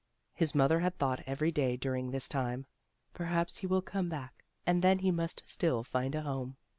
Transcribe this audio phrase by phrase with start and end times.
[0.33, 2.65] His mother had thought every day during this time:
[3.13, 6.57] "Perhaps he will come back, and then he must still find a home."